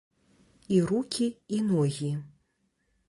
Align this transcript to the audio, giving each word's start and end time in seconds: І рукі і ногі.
І 0.73 0.79
рукі 0.91 1.27
і 1.55 1.61
ногі. 1.69 2.11